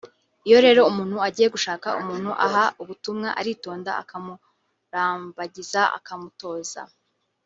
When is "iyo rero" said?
0.47-0.81